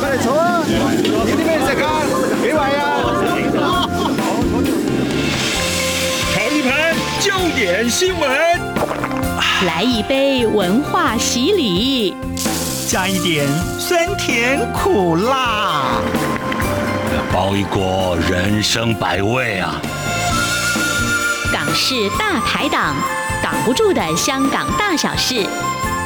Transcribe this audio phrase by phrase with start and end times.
[0.00, 0.62] 快来坐啊！
[0.64, 0.70] 有
[1.26, 1.86] 啲咩食啊？
[2.42, 2.82] 几位啊？
[6.34, 6.70] 尝一盘
[7.20, 8.30] 焦点新闻，
[9.66, 12.16] 来一杯文化洗礼，
[12.88, 13.46] 加一点
[13.78, 16.00] 酸甜苦辣，
[17.32, 19.80] 包一锅人生百味啊！
[21.52, 22.94] 港式大排档，
[23.42, 25.46] 挡不住的香港大小事。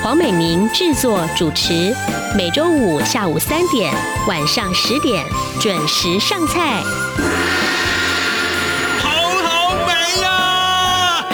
[0.02, 1.94] 黄美明制作主持，
[2.36, 3.94] 每周五下午三点、
[4.26, 5.24] 晚上十点
[5.60, 6.82] 准时上菜。
[8.98, 9.08] 好
[9.44, 11.24] 好美呀！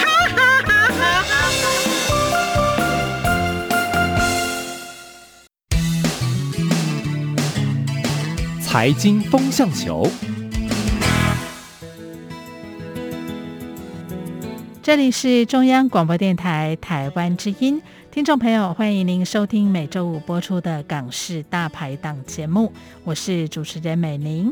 [8.61, 10.07] 财经风向球，
[14.89, 17.83] 这里是中央广播电台台湾之音。
[18.11, 22.73] 听众朋友，欢迎您收听每周五播出的《港式大排档》节目，
[23.05, 24.51] 我是主持人美玲。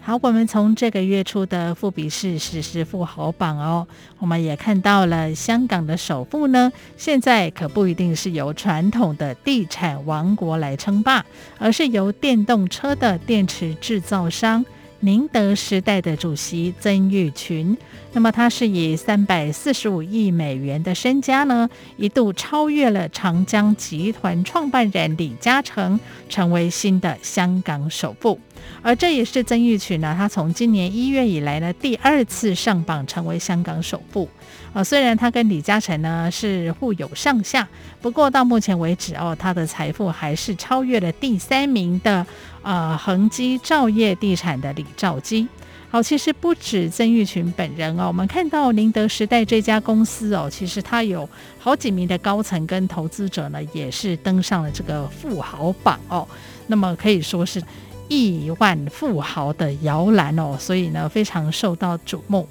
[0.00, 3.86] 好，我们从这个月初的富比士实时富豪榜哦，
[4.18, 11.22] 我们也看到了香港的首富呢，现在可不一定是由传统的地产王国来称霸，
[11.58, 14.64] 而是由电动车的电池制造商。
[15.04, 17.76] 宁德时代的主席曾毓群，
[18.14, 28.40] 那么他是以三百四十五亿美元的身家呢，一度超越了长江集团创办人李嘉诚，成为新的香港首富。
[28.80, 34.26] 而这也是曾毓群呢，他从今年一月以来呢，第二次上榜成为香港首富。
[34.72, 37.68] 啊，虽然他跟李嘉诚呢是互有上下，
[38.00, 42.26] 不过到目前为止哦，他的财富还是超越了第三名的
[42.64, 45.46] 呃恒基兆业地产的李兆基。
[45.88, 51.28] 好，其实不止曾毓群本人哦，我们看到宁德时代这家公司哦，其实他有
[51.60, 56.26] 好几名的高层跟投资者呢，也是登上了这个富豪榜哦。
[56.66, 57.62] 那么可以说是
[58.08, 62.48] 亿万富豪的摇篮哦，所以呢非常受到瞩目。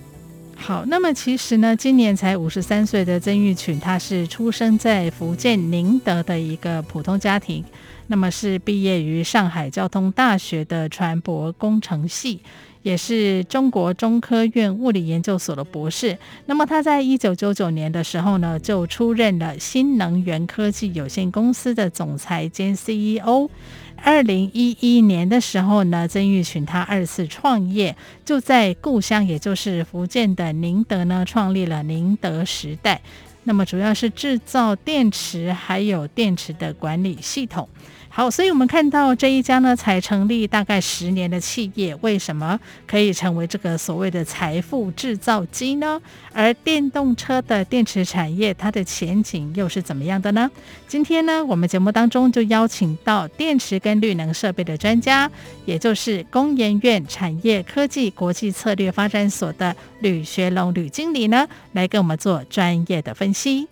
[0.56, 7.62] 好，那么其实呢，今年才五十三岁的曾毓群，他是出生在福建宁德的一个普通家庭，
[8.08, 12.42] 那么是毕业于上海交通大学的船舶工程系，
[12.82, 16.18] 也是中国中科院物理研究所的博士。
[16.46, 23.50] 那么他在一九九九年的时候呢，就出任了新能源科技有限公司的总裁兼 CEO。
[24.06, 33.02] 二零一一年的时候呢，曾毓群他二次创业，就在故乡，也就是福建的宁德呢，创立了宁德时代。
[33.46, 37.70] 那么主要是制造电池，还有电池的管理系统。
[38.16, 46.00] 好，所以我们看到这一家呢，才成立大概十年的企业，为什么可以成为这个所谓的财富制造机呢？
[46.32, 50.48] 而电动车的电池产业，它的前景又是怎么样的呢？
[50.88, 55.28] 今天呢，我们节目当中就邀请到电池跟绿能设备的专家，
[55.66, 63.68] 也就是工研院产业科技国际策略发展所的吕学龙吕经理呢，来跟我们做专业的分析。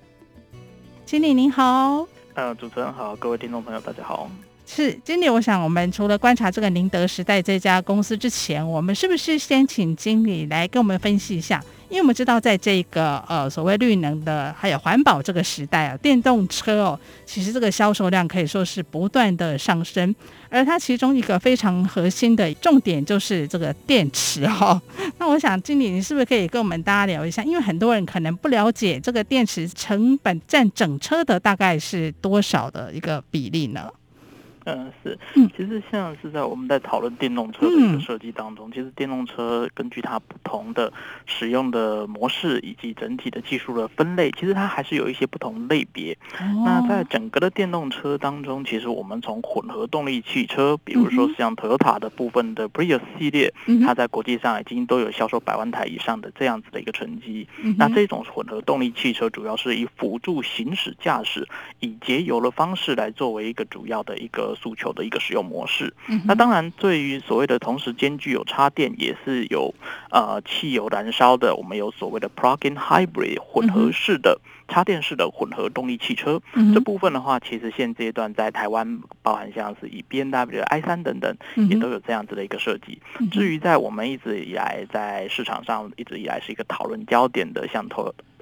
[1.05, 2.20] 经理您好。
[2.41, 4.27] 呃，主持人好，各位听众朋友，大家好。
[4.65, 11.63] 是，经理，我想我们除了观察这个宁德时代这家公司之前，我们是不是先请经理来跟我们分析一下？
[11.87, 20.15] 因为我们知道，在这个呃所谓绿能的还有环保这个时代啊，电动车哦，其实这个销售量可以说是不断的上升，
[20.51, 24.79] 而它其中一个非常核心的重点就是这个电池哈、
[25.17, 27.41] 那我想，经理，你是不是可以跟我们大家聊一下？
[27.43, 33.89] 因为很多人可能不了解这个电池成本占整车的大概是多少的一个比例呢？
[34.65, 35.17] 嗯，是，
[35.57, 40.93] 其实像是在我们在讨论电动车的一个设计当中，嗯、其实电动车根据它不同的
[41.25, 46.15] 使用的模式以及整体的技术的分类，其实它还是有一些不同类别。
[46.39, 57.47] 哦、那在整个的电动车当中，其实我们从混合动力汽车，比如说像 Toyota 的部分的 Prius 系列，嗯、它在国际上已经都有销售百万台以上的这样子的一个成绩。
[57.63, 61.47] 嗯、那这种混合动力汽车主要是以辅助行驶驾驶，
[61.79, 64.50] 以节油的方式来作为一个主要的一个。
[64.55, 65.93] 诉求的一个使用模式，
[66.25, 69.73] 那当然对于所谓的同时兼具有插电，也是有
[70.09, 76.41] 呃汽油燃烧的，我们有所谓的 plug-in hybrid 混合式的插电式的混合动力汽车。
[76.73, 81.35] 这部分的话，其实现阶段在台湾，包含像是以 B N W、i 三等等，
[81.69, 82.99] 也都有这样子的一个设计。
[83.31, 87.87] 至于在我们一直以来在市场上一直以来是一个讨论焦点的，像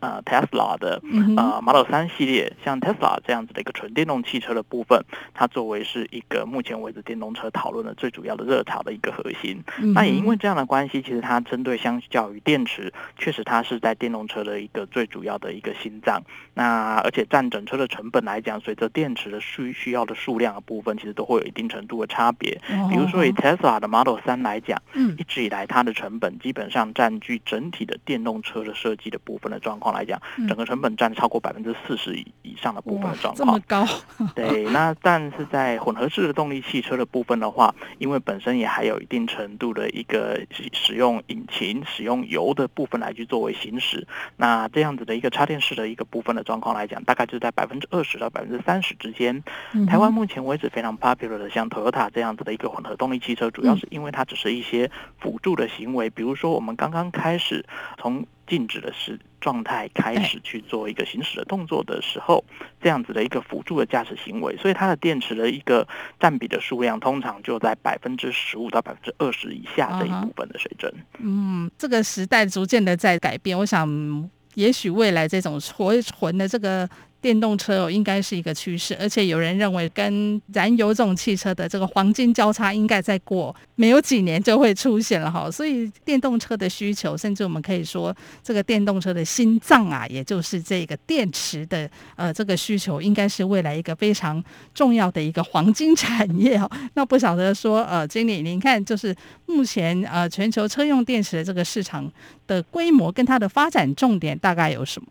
[0.01, 5.03] 呃 Tesla 的、嗯、呃 Model 三系列，像 Tesla 这样子的一个纯电动汽车的部分，
[5.33, 9.63] 它作为是一个目前为止电动车讨论的最主要的热潮的一个核心。
[9.81, 16.21] 嗯、那也因为这样的关系，其实它针对相较于电池，确实它是在电动车的一个最主要的一个心脏。
[16.53, 22.59] 那而且占整车的成本来讲，随着电池的需需要的数量的部分，其实都会有一定程度的差别。
[22.89, 33.35] 比如说以 Tesla 的 Model 三来讲，嗯，一直以来它的成本基本上占据整体的电动车的设计的部分的状况来讲，整个成本占超过百分之四十以以上的部分的状况。
[33.35, 33.85] 这么高？
[34.35, 40.39] 对，那但是在混合式的动力汽车的部分的话，因为本身也还有一定程度的一个
[40.73, 44.07] 使用引擎、使用油的部分来去作为行驶，
[44.37, 49.43] 那这样子的一个插电式的一个部分的状况来讲，大概就在百分之二十到百分之三十之间。
[49.73, 54.89] 嗯、台湾目前为止非常 popular 的，像 Toyota 这样子的一个混合动力汽车，主要是因为它只是一些
[55.19, 57.65] 辅助的行为，比如说我们刚刚开始
[57.97, 62.43] 从静止的时状态开始去做一个行驶的动作的时候，
[62.81, 65.87] 这样子的一个辅助的驾驶行为，所以它的电池的一个
[66.19, 70.93] 占比的数量，通常就在百分之十五到百分之二十以下这一部分的水准。
[71.19, 76.89] 嗯，这个时代逐渐的在改变，我想，也许未来这种纯纯的这个。
[77.21, 85.51] 电动车哦，应该是一个趋势，而且有人认为跟燃油这种汽车的这个黄金交叉，应该再过没有几年就会出现了哈。
[85.51, 94.43] 所以电动车的需求，甚至我们可以说，这个电动车的心脏啊，也就是这个电池的呃这个需求，应该是未来一个非常
[94.73, 96.69] 重要的一个黄金产业哦。
[96.93, 102.09] 那不晓得说呃，经理您看，就是目前呃全球车用电池的这个市场
[102.47, 105.07] 的规模跟它的发展重点大概有什么？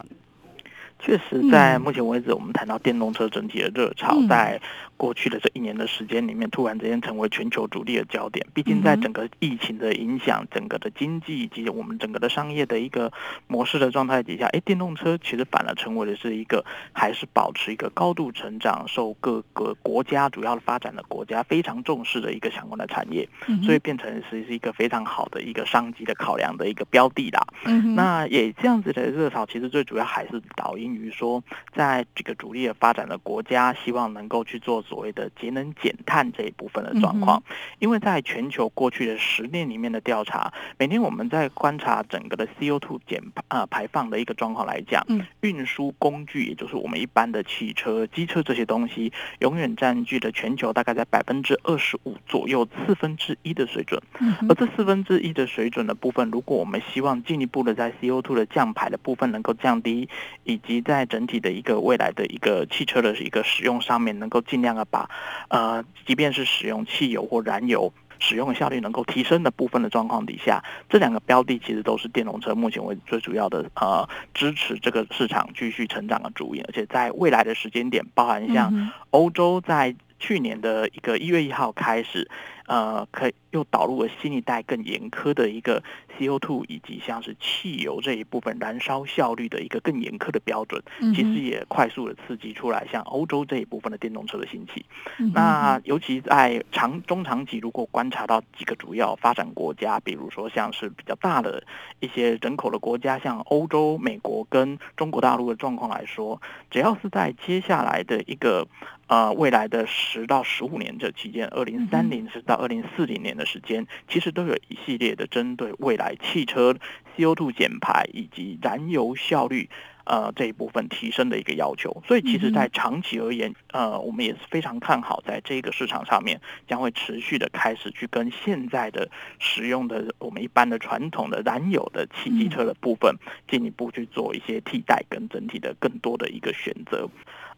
[0.99, 4.61] 确实，在目前为止，我们谈到电动车整体的热潮，在
[4.99, 8.45] 过去的这一年的时间里面，突然之间成为全球主力的焦点。
[8.53, 13.11] 毕竟，在整个疫情的影响，整个的经济以及我们整个的商业的一个
[13.47, 23.29] 模式的状态底下，哎，电动车其实反而成为的是一个还是保持一个高度成长、受各个国家主要的发展的国家非常重视的一个相关的产业，
[23.62, 27.47] 所以变成是是一个非常好的一个商机的考量的一个标的啦。
[27.94, 31.41] 那也这样子的热潮，其实最主要还是导因于说，
[31.73, 34.83] 在这个主力的发展的国家，希望能够去做。
[34.88, 37.43] 所谓的节能减碳这一部分的状况，
[37.79, 45.05] 因为在全球过去的十年里面的调查，每年我们在观察整个的 CO2 减呃排放的一个状况来讲，
[45.43, 54.00] 运输工具也就是我们一般的汽车、机车这些东西，永远占据了全球大概在百分之二十五左右四分之一的水准。
[54.49, 60.08] 而这四分之一的水准的部分，如果我们希望进一步的在 CO2 的降排的部分能够降低，
[60.44, 64.78] 以及在整体的一个未来的一个汽车的一个使用上面能够尽量。
[64.85, 65.09] 把
[65.49, 82.29] 呃，即便是使用汽油或燃油，使用的效率能够提升的部分的状况底下，这两个标的其实都是电动车目前为止最主要的呃支持这个市场继续成长的主因，而且在未来的时间点，包含像欧洲在去年的一个一月一号开始。
[82.69, 85.82] 呃，可以又导入了新一代更严苛的一个
[86.19, 90.82] CO2 以及像是汽油这一部分燃烧效率的一个更严苛的标准，
[91.15, 94.85] 其实也快速的刺激出来像欧洲这一部分的电动车的兴起。
[95.32, 101.65] 那尤其在长中长期，如果观察到几个主要发展国家，比如说像是比较大的
[102.00, 106.38] 一些人口的国家，像欧洲、美国跟中国大陆的状况来说，
[106.70, 108.69] 只要是在接下来的一个
[109.08, 116.76] 呃未来的十到十五年这期间，二零三零是到二零四零年的时间，其实都有一系列的针对未来汽车
[117.16, 119.69] CO2 减排以及燃油效率
[120.05, 122.02] 呃这一部分提升的一个要求。
[122.06, 133.17] 所以，其实，在长期而言，呃，我们也是非常看好，在这个市场上面将会持续的开始去跟现在的使用的我们一般的传统的燃油的汽机车的部分
[133.48, 137.08] 进一步去做一些替代，跟整体的更多的一个选择。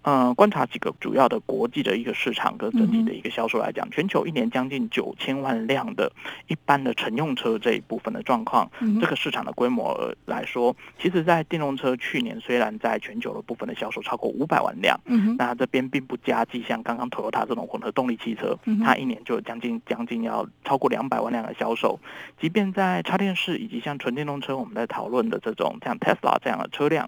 [0.03, 6.11] 呃，观察几个主要的国际的一个市场跟整体的一个销售来讲，全球一年将近九千万辆的
[6.49, 14.99] 一般的乘用车这一部分的状况，这个市场的规模来说，其实，在电动车去年虽然在全球的部分的销售超过五百万辆，
[15.37, 22.01] 那这边并不加计像刚刚 Toyota 这种混合动力汽车，它一年就有将近将近要超过两百万辆的销售。
[22.41, 27.07] 即便在插电式以及像纯电动车，我们在讨论的这种像 Tesla 这样的车辆，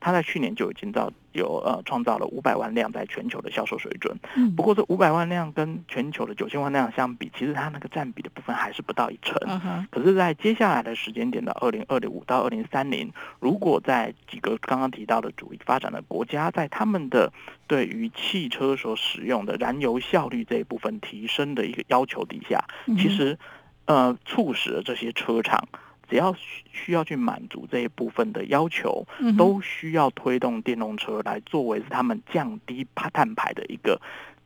[0.00, 1.12] 它在去年就已经到。
[1.32, 4.16] 有呃创造了五百万辆在全球的销售水准，
[4.56, 9.36] 不过这五百万辆跟全球的九千万辆相比，其实它那个占比的部分还是不到一成。
[9.46, 17.32] 嗯可是，在接下来的时间点的二零二零五到二零三零，如果在几个刚刚提到的主力发展的国家，在他们的
[17.66, 22.64] 对于汽车所使用的燃油效率这一部分提升的一个要求底下，
[22.98, 23.38] 其实
[23.86, 25.68] 呃促使了这些车厂。
[26.12, 26.36] 只要
[26.70, 29.06] 需要去满足这一部分的要求，
[29.38, 33.98] 都需要推动电动车来作为是他们降低碳排的一个。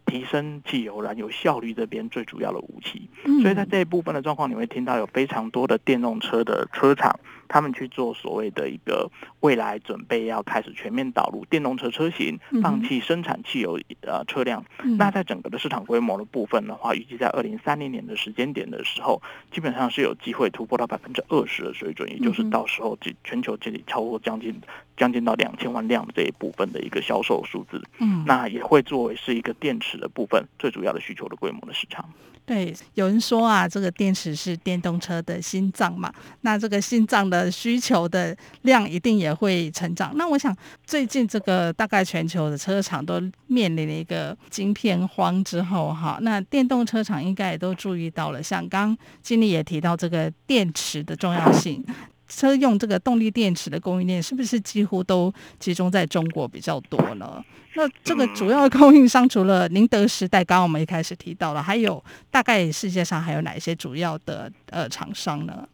[0.09, 3.11] 提升汽油燃油效率这边最主要的武器，
[3.43, 9.11] 所以在这一部分的状况，你会听到有非常多的电动车的车厂，他们去做所谓的一个
[9.41, 14.65] 未来准备要开始全面导入电动车车型，放弃生产汽油呃车辆。
[14.99, 19.21] 那在整个的市场规模的部分的话，预计在二零三零年的时间点的时候，
[19.53, 24.61] 基本上是有机会突破到百分之二十的水准，也就是到时候全球这里超过将近
[24.97, 27.83] 将近到两千万辆这一部分的一个销售数字。
[27.99, 32.09] 嗯，那也会作为是一个电池的部分最主要的需求的规模的市场。
[32.47, 36.13] 对，有人说啊，这个电池是电动车的心脏嘛，
[36.43, 40.13] 那这个心脏的需求的量一定也会成长。
[40.17, 48.41] 那我想，最近这个大概全球的车厂都面临了一个晶片荒之后，哈，那电动车厂应该也都注意到了。
[48.41, 51.85] 像刚经理也提到这个电池的重要性。
[52.29, 57.45] 车用这个动力电池的供应链是不是几乎都集中在中国比较多呢？
[57.75, 65.69] 那这个主要的供应商除了宁德时代，刚刚我们一开始提到了，还有大概世界上还有哪一些主要的呃厂商呢？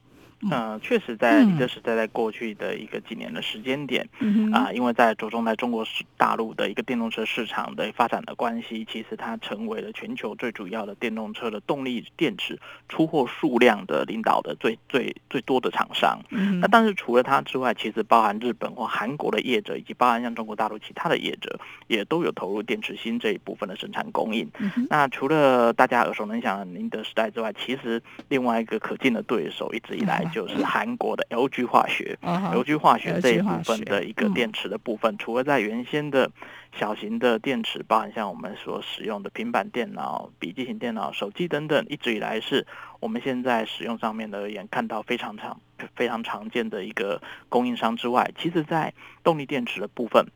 [0.51, 4.09] 呃，确实，在宁德时代在过去的一个几年的时间点，
[4.53, 12.59] 啊、呃，因为在着重在中国大陆的一个电动车市场的发展的关系，其实它成为了全球最主要的电动车的动力电池
[12.89, 16.19] 出货数量的领导的最最最多的厂商。
[16.31, 21.57] 嗯那但是除了它之外，其实包含日本或韩国的业者，以及包含像中国大陆其他的业者，
[21.87, 24.51] 也都有投入电池芯这一部分的生产供应。
[24.91, 30.29] 那除了大家耳熟能详的宁德时代之外，其实另外一个可敬的对手，一直以来。
[30.33, 36.31] 就是韩国的 LG 化学，LG 化学这一部分的一个电池的部分，除了在原先的
[36.77, 42.67] 小型的电池，包含像我们所使用的平板电脑、笔记型电脑、手机等等，一直以来是
[42.99, 45.61] 我们现在使用上面的而言，看到非常常、
[45.95, 50.27] 非常常见的一个供应商之外，其实在动力电池的部分。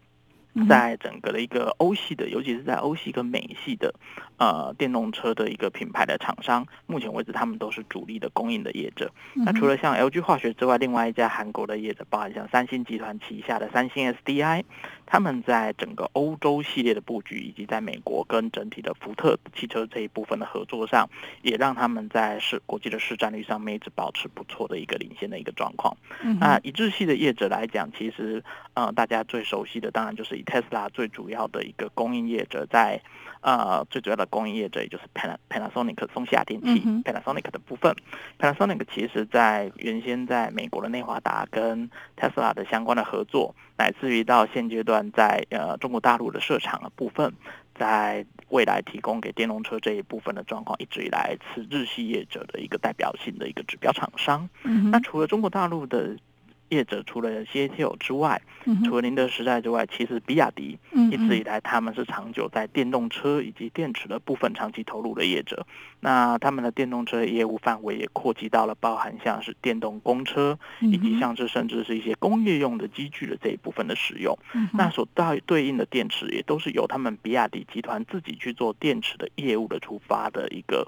[0.71, 3.95] 在整个的一个欧系的，尤其是在欧系跟美系的，
[4.39, 9.11] 呃，电动车的一个品牌的厂商，目前为止他们都是主力的供应的业者。
[9.35, 14.65] 那除了像 LG 化学之外，另外一家韩国的业者，包含像三星集团旗下的三星 SDI。
[15.09, 21.09] 他们在整个欧洲系列的布局，以及在美国跟整体的福特汽车这一部分的合作上，
[21.43, 25.97] 也让他们在市国际的市占率上面一直保持不错的一个领先的一个状况。
[26.25, 28.43] 嗯、那一致系的业者来讲，其实
[28.75, 33.01] 呃大家最熟悉的当然就是以 Tesla 最主要的一个供应业者，在
[33.43, 35.05] 呃最主要的供应业者也就是
[35.49, 37.95] Panasonic 松下电器、嗯、Panasonic 的部分。
[38.39, 45.11] Panasonic 其实在原先在美国的内华达跟 Tesla 的相关的合作，乃至于到现阶段。
[45.13, 47.33] 在呃中国大陆的设厂的部分，
[47.75, 54.49] 在未来提供给电动车这一部分的状况，一直以来是日系业者的一个代表性的一个指标厂商。
[54.65, 56.17] 嗯、那除了中国大陆的。
[56.69, 58.41] 业者除了 CATL 之外，
[58.85, 60.79] 除了宁德时代之外，其实比亚迪
[61.11, 65.67] 一直以来他们是长久在电动车以及电池的部分长期投入的业者。
[66.01, 74.37] 那他们的电动车业务范围也扩及到了包含像是电动公车，以及像是甚至是一些工业用的机具的这一部分的使用。
[74.73, 80.87] 那所对对应的电池也都是由他们比亚迪集团自己去做电池的业务的出发的一个。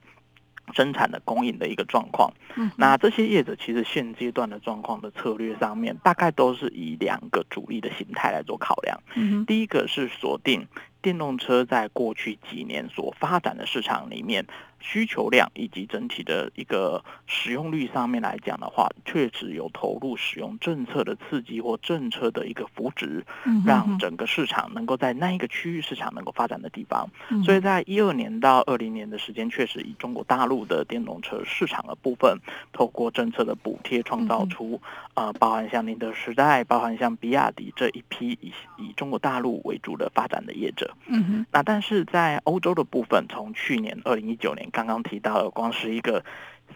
[0.74, 9.00] 生产的供应的一个状况，嗯那这些业者其实现阶段的状况的策略上面，大概都是以两个主力的形态来做考量。
[9.46, 10.66] 第一个是锁定。
[11.00, 14.44] 电动车在过去几年所发展的市场里面，
[14.80, 23.24] 需求量以及整体的一个使用率上面来讲的话，确实有投入使用政策的刺激或政策的一个扶植，
[23.66, 27.08] 让整个市场能够在那一个区域市场能够发展的地方。
[27.44, 32.38] 所以在一二年到二零年的时间，确实以中国大陆的电动车市场的部分，
[32.72, 34.80] 透过政策的补贴，创造出
[35.14, 40.94] 呃，包含像宁德时代，包含像比亚迪这一批以以中国大陆为主的发展的业者。
[41.06, 46.24] 嗯哼，那但是在欧洲的部分，从去年二零一九年刚刚提到的，光是一个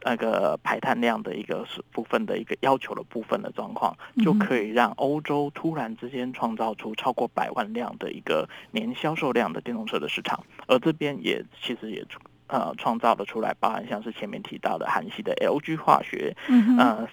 [0.05, 12.05] 那个排碳量的一个是部分的一个要求的部分的状况，就可以让欧洲突然之间创造出超过百万辆的一个年销售量的电动车的市场，而这边也其实也
[12.47, 16.35] 呃创造了出来，包含像是前面提到的韩系的 LG 化学，
[16.79, 17.07] 呃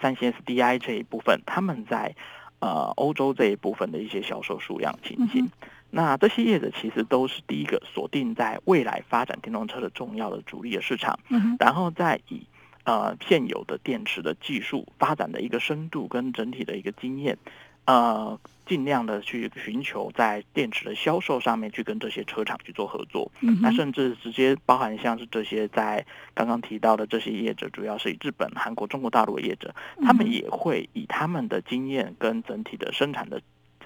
[0.00, 2.14] 三星 SDI 这一部分，他们在
[2.60, 5.50] 呃欧洲这一部分的一些销售数量情形。
[5.94, 11.18] 那这些业者其实都是第一个锁定在未来发展电动车的重要的主力的市场，
[11.60, 12.40] 然后再以
[12.84, 17.38] 呃现有的电池的技术发展的一个深度跟整体的一个经验，
[17.84, 18.40] 呃。
[18.64, 29.74] 尽量的去寻求在电池的销售上面去跟这些车厂去做合作，嗯、那甚至直接包含像是这些在刚刚提到的这些业者，主要是以日本、韩国、中国大陆的业者，
[30.06, 33.42] 他们也会以他们的经验跟整体的生产的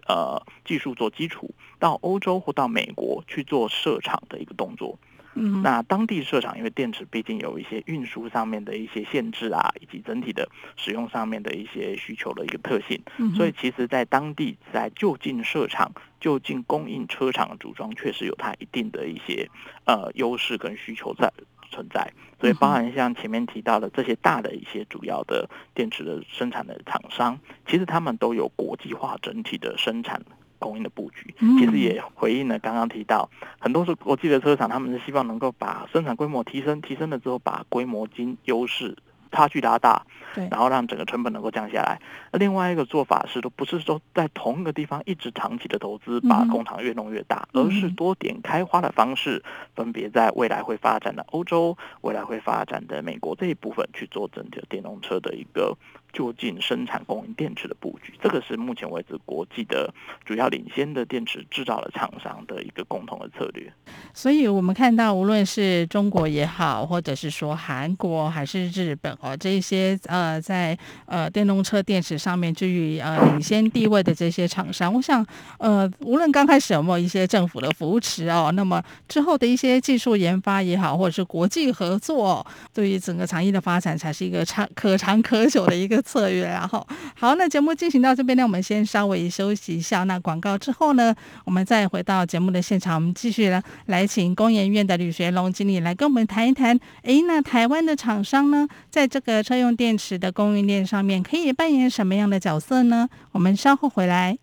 [0.08, 4.98] 呃技术做基础，到欧洲或到美国去做设厂的一个动作。
[5.38, 19.46] 嗯，那当地设厂，因为电池毕竟有一些运输上面的一些限制啊，以及整体的使用上面的一些需求的一个特性，嗯，所以其实，在当地在就近设厂、就近供应车厂的组装，确实有它一定的一些
[19.84, 21.30] 呃优势跟需求在
[21.70, 22.12] 存在。
[22.40, 30.22] 所以，包含像前面提到的这些大的一些主要的电池的生产的厂商，其实他们都有国际化整体的生产。
[30.58, 38.96] 供应的布局，其实也回应了刚刚提到，很多是国际的车厂，他们是希望能够把生产规模提升，提升了之后把规模经优势
[39.30, 40.04] 差距拉大，
[40.34, 42.00] 对，然后让整个成本能够降下来。
[42.32, 49.42] 那另外一个做法是，都不是说在同一个地方一直长期的投资，把工厂越弄越大，而是多点开花的方式，
[49.74, 55.76] 分别在未来会发展的欧洲、未来会发展的美国这一部分去做整体的电动车的一个。
[56.16, 59.92] 就近生产供应电池的布局，这个是目前为止国际的
[60.24, 63.70] 主要领先的电池制造的厂商的一个共同的策略。
[64.14, 75.22] 所以，我们看到无论是中国也好，或者是说韩国还是日本哦，这些呃在呃电动车电池上面居于呃领先地位的这些厂商，我想
[75.58, 86.02] 呃无论刚开始有没有一些政府的扶持哦，那么之后的一些技术研发也好，或者是国际合作，对于整个产业的发展才是一个长可长可久的一个。
[86.06, 90.04] 策略，然后好，那节目进行到这边呢，我们先稍微休息一下。
[90.04, 91.12] 那广告之后呢，
[91.44, 96.78] 我们再回到节目的现场，我们继续来来请工研院的吕学龙经理来跟我们谈一谈。
[97.02, 103.08] 哎，那台湾的厂商呢，在这个车用电池的供应链上面，可以扮演什么样的角色呢？
[103.32, 104.38] 我们稍后回来。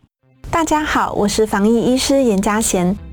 [0.52, 3.13] 大家好，我是防疫医师严家贤。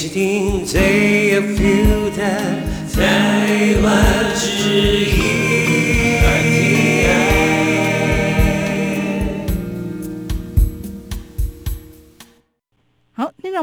[0.00, 2.22] 一起听最有 feel 的
[2.94, 5.39] 台湾之音。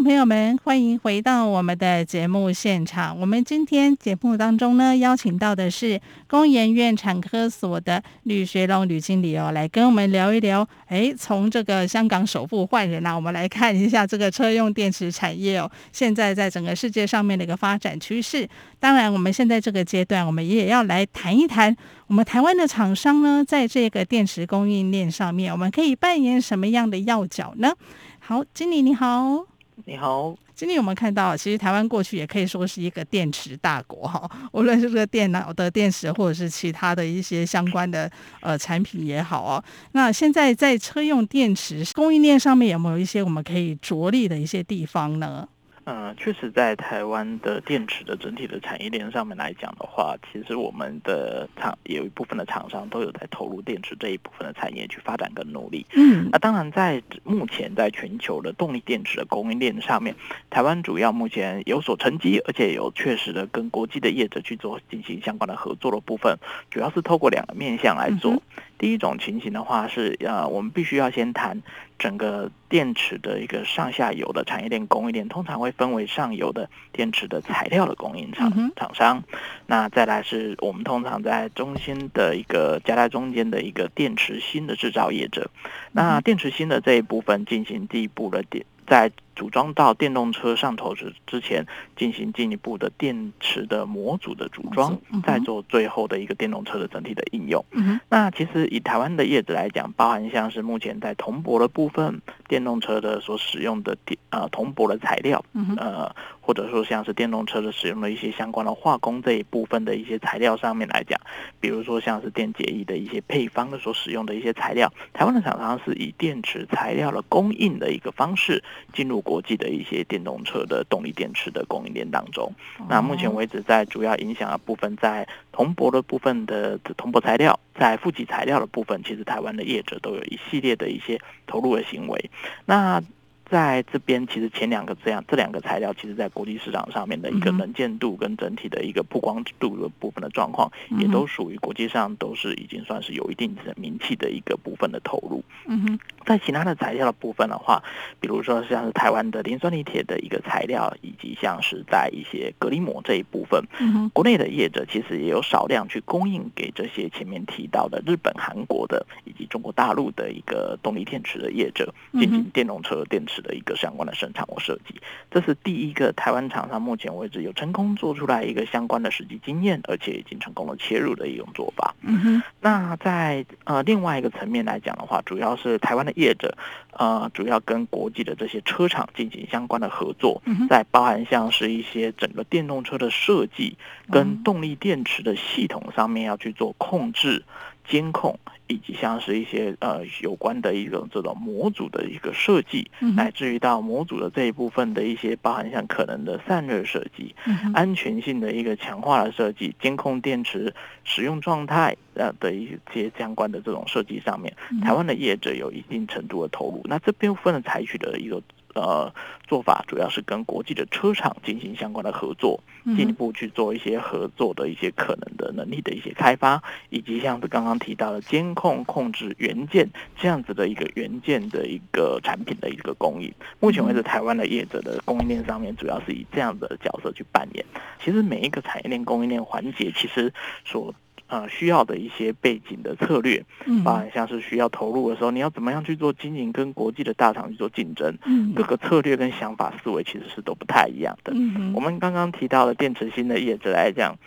[0.04, 3.20] 朋友们，欢迎回到我们的节目现场。
[3.20, 10.68] 我们今天节目当中呢，邀请到的是工研院产科所的吕学龙吕经理哦，来跟我们聊一聊。
[10.86, 18.48] 哎，从这个香港首富换人啊，我们来看一下这个车用电池产业哦，现在在整个世界上面的一个发展趋势。
[18.80, 27.74] 当然，我们现在这个阶段，我们也要来谈一谈我们台湾的厂商呢，在这个电池供应链上面，我们可以扮演什么样的要角呢？
[28.20, 29.46] 好，经理你好，
[29.90, 39.64] 你好，今天有没有看到，其实台湾过去也可以说是一个电池大国哈， 无论是这个电脑的电池，或者是其他的一些相关的呃产品也好哦。
[39.94, 45.48] 那现在在车用电池供应链上面，有没有一些我们可以着力的一些地方呢？
[45.90, 55.86] 嗯，确实，在台湾的电池的整体的产业链上面来讲的话，其实我们的厂有一部分的厂商都有在投入电池这一部分的产业去发展跟努力。
[55.96, 60.14] 嗯，那当然，在目前在全球的动力电池的供应链上面，
[60.50, 66.38] 台湾主要目前有所成绩，而且有确实的跟国际的业者去做进行相关的合作的部分，
[66.70, 68.34] 主要是透过两个面向来做。
[68.34, 68.42] 嗯
[68.78, 71.62] 第一种情形的话是，呃，我们必须要先谈
[71.98, 79.24] 整个电池的一个上下游的产业链供应链，通常会分为上游的电池的材料的供应厂厂商，
[79.66, 85.50] 那再来是我们通常在中心的一个夹在中间的一个电池芯的制造业者，
[85.92, 88.66] 那电池芯的这一部分进行第一步的电。
[88.86, 91.64] 在组装到电动车上头之之前，
[91.96, 97.64] 进行进一步的电池的模组的组装，再做最后的一个电动车的整体的应用。
[98.10, 105.46] 那其实以台湾的业者来讲，包含像是目前在铜箔的部分，电动车的所使用的电呃铜箔的材料，
[105.78, 111.20] 呃或者说像是电动车的使用的一些相关的化工这一部分的一些材料上面来讲，
[111.60, 122.50] 比如说像是电解液的一些配方的所使用的一些材料，台湾的厂商是以电池材料的供应的一个方式进入国际的一些电动车的动力电池的供应链当中。
[122.88, 132.32] 那目前为止，在主要影响的部分，在铜箔的部分的铜箔材料，在负极材料的部分，其实台湾的业者都有一系列的一些投入的行为。
[132.66, 133.04] 那
[133.50, 145.42] 在这边，其实前两个这样这两个材料，其实在国际市场上面的一个能见度跟整体的一个曝光度的部分的状况，也都属于国际上都是已经算是有一定的名气的一个部分的投入。
[145.66, 147.82] 嗯哼，在其他的材料的部分的话，
[148.20, 163.37] 比如说像是台湾的磷酸锂铁的一个材料，以及像是在一些隔离膜这一部分，嗯哼，国内的业者其实也有少量去供应给这些前面提到的日本、韩国的以及中国大陆的一个动力电池的业者进行电动车电池。
[163.42, 164.96] 的一个相关的生产或设计，
[165.30, 171.96] 这是第一个台湾厂商目前为止有成功做出来一个相关的实际经验，而且已经成功的切入的一种做法。
[172.02, 172.44] 嗯哼。
[172.62, 176.58] 那在呃另外一个层面来讲的话，主要是台湾的业者，
[176.92, 183.78] 呃，主要跟国际的这些车厂进行相关的合作，在包含像是一些整个电动车的设计
[184.12, 187.44] 跟动力电池的系统上面要去做控制。
[187.90, 197.34] 监控以及像是一些呃有关的一种这种模组的一个设计，乃至于到模组的这一部分的一些包含像可能的散热设计、
[197.74, 200.74] 安全性的一个强化的设计、监控电池
[201.04, 206.82] 使用状态呃的一些相关的这种设计上面，台湾的业者有一定程度的投入。
[206.86, 208.42] 那这部分的采取的一个。
[208.82, 209.14] 呃，
[209.48, 212.62] 做法主要是跟国际的车厂进行相关的合作，
[212.96, 223.34] 进一步去做一些合作的一些可能的能力的一些开发，以及像是刚刚提到的监控控制元件这样子的一个元件的一个产品的一个供应。
[223.60, 227.66] 目前为止，台湾的业者的供应链上面主要是以这样的角色去扮演。
[228.04, 230.34] 其实每一个产业链供应链环节，其实
[230.66, 230.94] 所
[231.28, 241.34] 呃，需要的一些背景的策略，嗯，包含像是需要投入的时候，你要怎么样去做经营，跟国际的大厂去做竞争，嗯，各个策略跟想法思维其实是都不太一样的。
[241.36, 244.18] 嗯，我们刚刚提到的电池芯的业者来讲，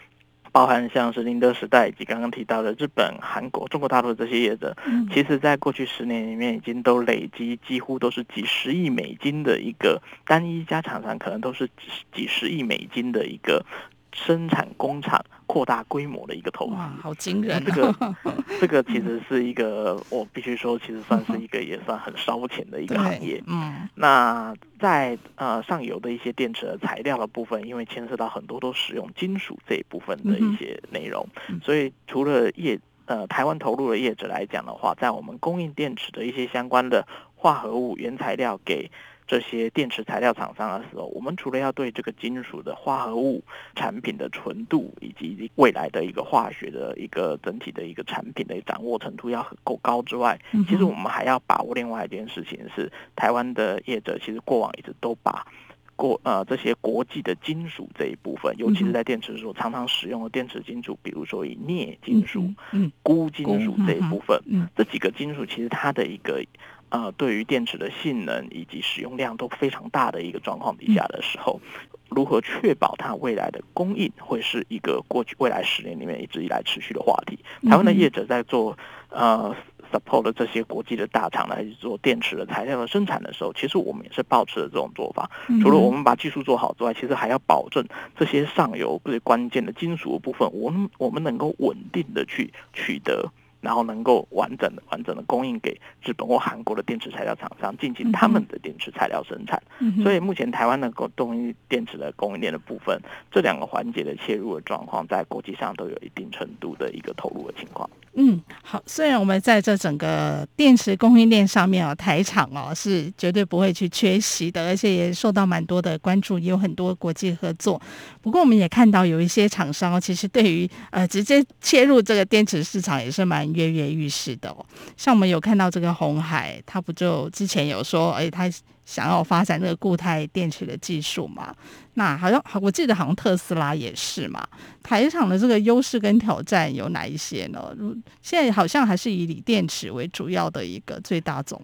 [0.53, 11.73] 包含像是宁德时代以及刚刚提到的日本、韩国、中国大陆这些业者，嗯，其实在过去十年里面，已经都累积几乎都是几十亿美金的一个单一家厂商，可能都是几
[12.13, 13.65] 几十亿美金的一个。
[14.13, 17.65] 生产工厂扩大规模的一个投资，哇，好惊人！
[17.65, 17.95] 这个
[18.61, 23.43] 这个其实是一个，我必须说，其实算是一个也算很烧钱的一个行业。
[23.47, 31.27] 嗯，那在呃上游的一些电池的材料的部分，因为牵涉到很多都使用金属这一部分的一些内容，
[31.63, 38.91] 所以除了业呃台湾投入的业者来讲的话，在我们供应电池的一些相关的化合物原材料给。
[39.31, 43.41] 这些电池材料厂商的时候，我们除了要对这个金属的化合物
[43.77, 50.37] 产品的纯度，以及未来的一个化学的一个整体的一个产品的掌握程度要很够高之外，
[50.69, 55.47] 其实我们还要把握另外一件事情是，台湾的业者其实过往一直都把
[55.95, 64.43] 过呃这些国际的金属这一部分，尤其是在电池的时候常常使用的电池金属，比如说以镍金属、嗯、鈷金属这一部分，
[64.75, 66.45] 这几个金属其实它的一个。
[66.91, 71.61] 呃，对于电池的性能以及使用量都非常大的一个状况底下的时候，
[72.09, 77.39] 如何确保它未来的供应会是一个过去未来十年里面一直以来持续的话题？
[77.69, 78.77] 台湾的业者在做
[79.09, 79.55] 呃
[79.93, 85.31] support 这些国际的大厂来做电池的材料的生产的时候，其实我们也是抱持了这种做法。
[85.63, 93.31] 除了我们把技术做好之外，其实还要保证这些上游最关键的金属部分，我们我们能够稳定的去取得。
[93.61, 99.63] 然后能够完整的、完整的供应给日本或韩国的电池材料厂商，进行他们的电池材料生产。
[99.79, 107.89] 嗯、所以目前台湾的动力电池的供应链的部分，这两个环节的切入的状况，在国际上都有一定程度的一个投入的情况。
[108.15, 108.83] 嗯，好。
[108.87, 117.81] 虽然我们在这整个电池供应链上面啊，台厂哦是绝对不会去缺席的，而且也受到蛮多的关注，也有很多国际合作。
[118.21, 124.67] 不过我们也看到有一些厂商，其实对于呃直接切入这个电池市场也是蛮跃跃欲试的哦。
[124.97, 128.51] 像我们有看到这个红海，他不就之前有说，哎，他
[128.91, 131.55] 想要发展那个固态电池的技术嘛？
[131.95, 134.45] 那好像我记得好像特斯拉也是嘛。
[134.83, 137.73] 台场的这个优势跟挑战有哪一些呢？
[137.79, 141.61] 如现在好像还是以锂电池为主要的一个最大宗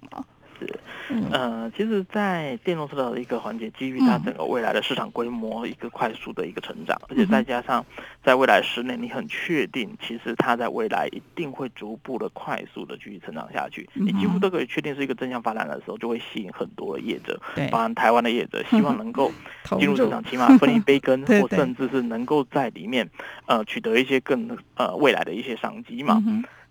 [0.61, 0.67] 嘛。
[1.09, 7.85] 是，呃，其实，在电动车的一个环节，基于它整个未来的市场规模一个快速的一个成长，而且再加上
[8.25, 17.41] 在未来十年，你很确定，其实它在未来一定会逐步的快速的继续成长下去，你几乎都可以确定是一个正向发展的时候，就会吸引很多的业者，
[17.71, 19.31] 包含台湾的业者，希望能够
[19.79, 23.09] 进入市场，起码 分一杯羹，或甚至是能够在里面
[23.47, 26.23] 呃取得一些更呃未来的一些商机嘛。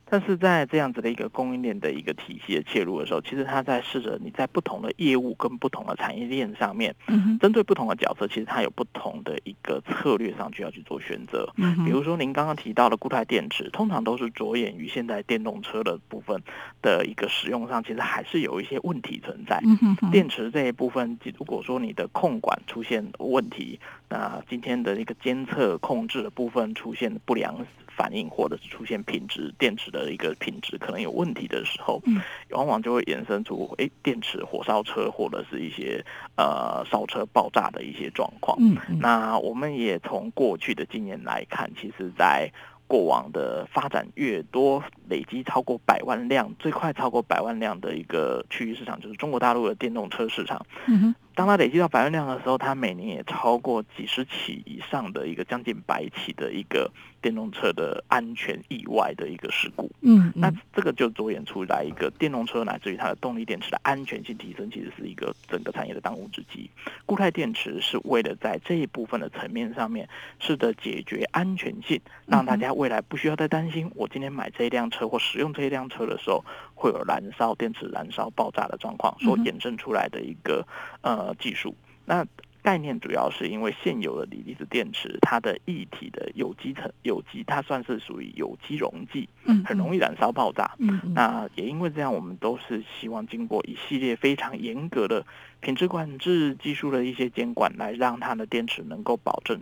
[0.10, 11.52] 但是在这样子的一个供应链的一个体系的切入的时候，其实它在试着你在不同的业务跟不同的产业链上面，嗯，针对不同的角色，其实它有不同的一个策略上去要去做选择。
[11.58, 16.41] 嗯，比如说您刚刚提到的固态电池，通常都是着眼于现在电动车的部分
[16.82, 19.60] 的一个使用上，其实还是有一些问题存在。
[19.65, 27.65] 嗯哼哼，电池这一部分，如果说你的控管出现问题，那今天的一个监测控制的部分出现不良。
[27.95, 36.03] 反应或者是出现品质电池的一个品质可能有问题的时候，嗯，往往就会衍生出诶电池火烧车或者是一些
[36.36, 38.58] 呃烧车爆炸的一些状况。
[38.60, 42.51] 嗯，嗯，那我们也从过去的经验来看，其实在
[42.88, 50.63] 过往的发展越多，累积超过百万辆，最快超过百万辆的一个区域市场，就是中国大陆的电动车市场。
[50.88, 51.15] 嗯哼。
[51.36, 56.89] 当它累积到百万辆的时候，它每年也超过几十起以上的一个将近百起的一个
[57.21, 59.91] 电动车的安全意外的一个事故。
[60.02, 66.69] 嗯，那这个就着眼出来一个电动车乃至于它的动力电池的安全性提升，其实是一个整个产业的当务之急。
[67.06, 70.08] 固态电池是为了在这一部分的层面上面，
[70.39, 80.65] 试着解决安全性，让大家未来不需要再担心，我今天买这一辆车或使用这一辆车的时候，会有燃烧电池燃烧爆炸的状况，所衍生出来的一个
[81.02, 81.25] 呃。
[81.26, 81.74] 呃，技术
[82.06, 82.24] 那
[82.62, 89.28] 概念主要是因为现有的锂离子电池，它的液体的有机层有机，它算是属于有机溶剂，
[89.64, 90.76] 很容易燃烧爆炸。
[90.80, 95.26] 嗯，那也因为这样，我们都是希望经过一系列非常严格的
[95.62, 99.60] 品质管制技术的一些监管，来让它的电池能够保证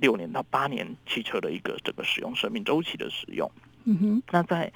[0.00, 3.50] 六年到八年汽车的一个整个使用生命周期的使用。
[3.84, 4.72] 嗯哼，那在。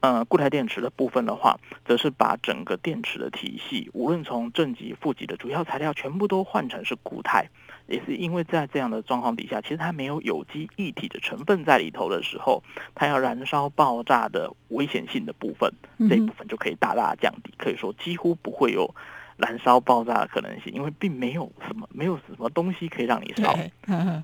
[0.00, 7.48] 呃，固态电池的部分的话，则是把整个电池的体系，无论从正极、负极的主要材料，全部都换成是固态。
[7.88, 12.62] 也是因为在这样的状况底下，其实它没有有机液体的成分在里头的时候，
[12.94, 15.72] 它要燃烧爆炸的危险性的部分，
[16.08, 18.94] 这一部分就可以大大降低，可以说几乎不会有
[19.38, 23.56] 燃烧爆炸的可能性，因为并没有什么没有什么东西可以让你烧。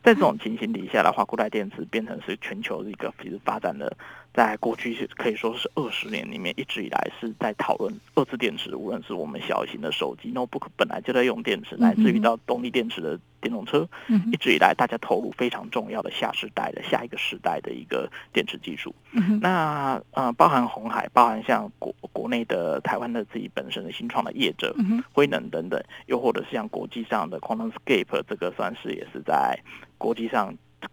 [0.03, 3.97] 在这种情形底下的话，固态电池变成是全球的一个其实发展的。
[4.35, 13.89] 在过去可以说是二十年里面，一直以来是在讨论二次电池，无论是我们小型的手机、notebook 本来就在用电池，乃至于到动力电池的电动车，
[14.33, 18.93] 一直以来大家投入非常重要的下时代的下一个时代的一个电池技术。
[19.41, 24.75] 那呃，包含红海，包含像国国内的台湾的自己本身的新创的业者，
[25.13, 29.57] 辉能等等，又或者是像国际上的 QuantumScape，这个算是也是在
[29.97, 30.53] 国际上。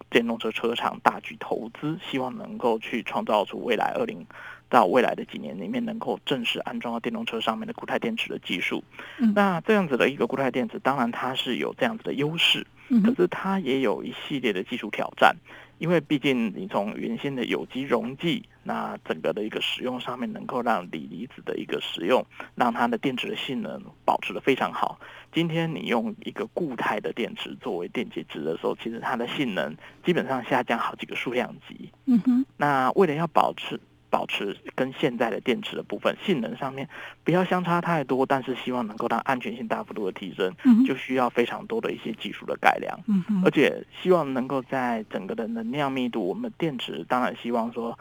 [0.09, 4.25] 电动车车厂大举投资，希望能够去创造出未来二零
[4.69, 8.83] 到未来的几年里面能够正式安装到电动车上面的固态电池的技术。
[9.19, 9.33] 嗯。
[9.35, 12.65] 那这样子的一个固态电池，当然它是有这样子的优势，
[13.03, 15.35] 可是它也有一系列的技术挑战。
[15.81, 24.99] 因为毕竟你从原先的有机溶剂，那整个的一个使用上面，能够让锂离子的一个使用，让它的电池的性能保持的非常好。
[25.33, 31.91] 今天你用一个固态的电池作为电解质的时候，其实它的性能基本上下降好几个数量级。
[32.05, 33.79] 嗯哼，那为了要保持。
[34.11, 36.87] 保持跟现在的电池的部分性能上面
[37.23, 40.53] 不要相差太多，但是希望能够让安全性大幅度的提升，
[40.85, 42.99] 就需要非常多的一些技术的改良。
[43.07, 47.97] 嗯，而且希望能够在整个的能量密度，我们电池当然希望说，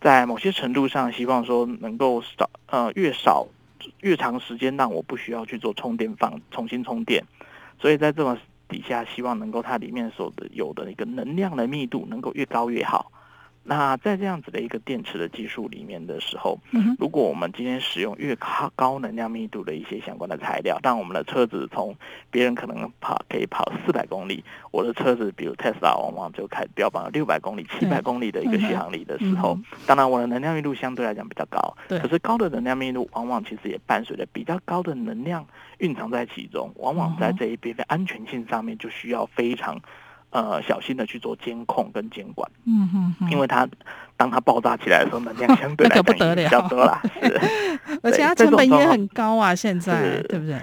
[0.00, 3.48] 在某些程度上希望说能够少呃越少
[4.00, 7.24] 越长时间让我不需要去做充电放重新充电，
[7.80, 8.36] 所以在这种
[8.68, 13.10] 底下希望能够它里面所的有的一个能量的密度能够越高越好。
[13.66, 16.58] 那在这样子的一个电池的技术里面的时候，
[16.98, 21.96] 如果我们今天使用越高高能量密度的一些相关的材料，当我们的车子从
[22.30, 35.46] 别人可能跑可以跑四百公里，我的车子比如 Tesla 往往就开始标榜六百公里、七百公里的一个续航力的时候，当然我的能量密度相对来讲比较高，可是高的能量密度往往其实也伴随着比较高的能量
[35.78, 39.80] 蕴藏在其中，往往在这一边的安全性上面就需要非常。
[40.34, 43.68] 呃，小心的去做监控跟监管，嗯哼，哼，因为它
[44.16, 46.02] 当它爆炸起来的时候，能量相对来讲
[46.34, 47.40] 比较多啦，是，
[48.02, 50.58] 而且它成本也很高啊，现在对不对？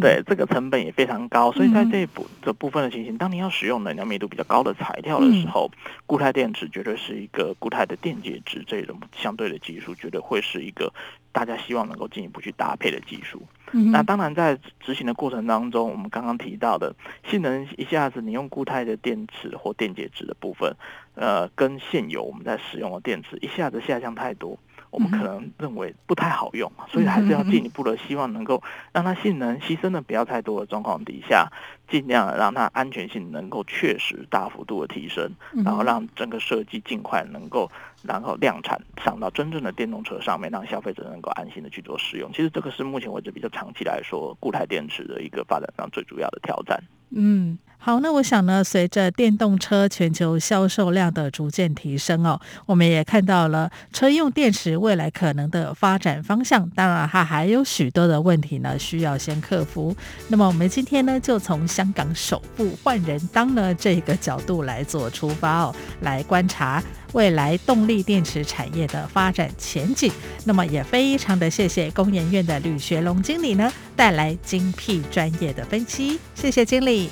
[0.00, 5.70] 对，这个成本也非常高，所以在这一部这部分的情形，当你要使用能量密度比较高的材料的时候，
[6.06, 10.92] 固态电池绝对是一个固态的电解质这种相对的技术，绝对会是一个
[11.30, 13.40] 大家希望能够进一步去搭配的技术。
[13.72, 16.94] 那当然，在执行的过程当中，我们刚刚提到的
[17.28, 20.74] 性能一下子你用固态的电池或电解质的部分，
[21.14, 24.58] 呃，跟现有我们在使用的电池一下子下降太多。
[24.90, 31.50] 我们可能认为不太好用，所以还是要进一步的希望能够让它性能牺牲的不要太多的状况底下，
[31.88, 35.30] 尽量让它安全性能够确实大幅度的提升，
[35.64, 37.70] 然后让整个设计尽快能够
[38.02, 42.30] 然后量产上到真正的电动车上面，让消费者能够安心的去做使用。
[42.32, 46.82] 其实这个是目前为止比较长期来说固态电池的一个发展上最主要的挑战。
[47.16, 47.58] 嗯。
[47.78, 56.68] 好，那我想呢，随着电动车全球销售量的逐渐提升哦，我们也看到了车用电池未来可能的发展方向。
[56.70, 59.94] 当然，它还有许多的问题呢，需要先克服。
[60.26, 66.82] 那么，我们今天呢，就从香港首富换人当呢这个角度来做出发哦，来观察
[67.16, 70.12] 未来动力电池产业的发展前景。
[70.44, 76.20] 那么，也非常的谢谢工研院的吕学龙经理呢，带来精辟专业的分析。
[76.34, 77.08] 谢谢经理。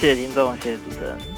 [0.00, 1.37] 谢谢林总，谢谢主持人。